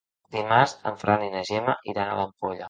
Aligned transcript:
Dimarts 0.35 0.73
en 0.91 0.97
Ferran 1.01 1.27
i 1.27 1.29
na 1.35 1.45
Gemma 1.51 1.77
iran 1.95 2.11
a 2.11 2.17
l'Ampolla. 2.23 2.59